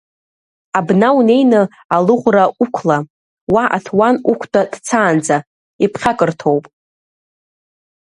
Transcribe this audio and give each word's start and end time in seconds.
Абна 0.77 1.09
унеины 1.17 1.61
алыӷәра 1.95 2.45
уқәла, 2.63 2.97
уа 3.53 3.63
аҭуан 3.77 4.15
уқәтәа 4.31 4.61
дцаанӡа, 4.71 5.37
иԥхьакырҭоуп! 5.83 6.65